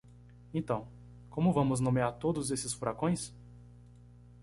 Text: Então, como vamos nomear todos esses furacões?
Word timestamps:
Então, 0.51 0.87
como 1.29 1.53
vamos 1.53 1.79
nomear 1.79 2.17
todos 2.17 2.49
esses 2.49 2.73
furacões? 2.73 3.31